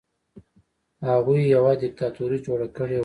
هغوی 1.09 1.41
یوه 1.55 1.73
دیکتاتوري 1.83 2.37
جوړه 2.45 2.67
کړې 2.77 2.97
وه. 2.97 2.99